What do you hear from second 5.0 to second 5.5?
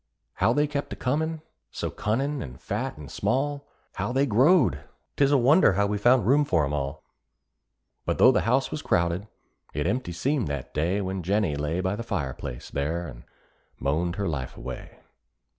'twas a